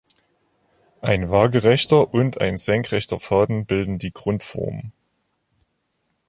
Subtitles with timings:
[1.01, 4.93] Ein waagerechter und ein senkrechter Faden bilden die Grundform.